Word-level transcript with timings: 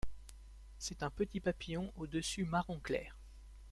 C'est 0.79 1.03
un 1.03 1.11
petit 1.11 1.39
papillon 1.39 1.93
au 1.95 2.07
dessus 2.07 2.43
marron 2.43 2.79
clair. 2.79 3.19